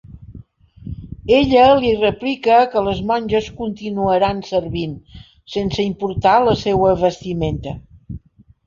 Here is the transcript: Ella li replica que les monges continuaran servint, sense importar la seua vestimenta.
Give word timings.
Ella 1.39 1.65
li 1.83 1.91
replica 2.05 2.57
que 2.71 2.83
les 2.89 3.03
monges 3.11 3.51
continuaran 3.61 4.43
servint, 4.49 4.97
sense 5.59 5.87
importar 5.93 6.37
la 6.49 6.59
seua 6.67 7.01
vestimenta. 7.07 7.79